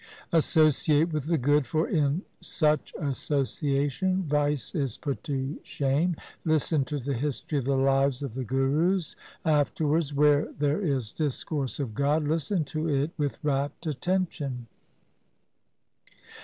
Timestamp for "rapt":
13.43-13.85